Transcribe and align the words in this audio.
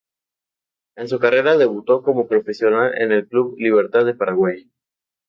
En 0.95 1.07
su 1.07 1.19
carrera 1.19 1.57
debutó 1.57 2.01
como 2.01 2.27
profesional 2.27 2.91
en 2.97 3.11
el 3.11 3.27
Club 3.27 3.53
Libertad 3.59 4.03
de 4.03 4.15
Paraguay. 4.15 4.67